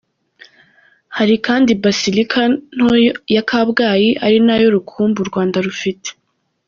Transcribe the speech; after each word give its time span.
Hari 1.17 1.35
kandi 1.45 1.71
Basilika 1.83 2.41
nto 2.75 2.89
ya 3.35 3.43
Kabgayi, 3.49 4.09
ari 4.25 4.37
nayo 4.45 4.67
rukumbi 4.75 5.17
u 5.21 5.29
Rwanda 5.29 5.57
rufite. 5.67 6.09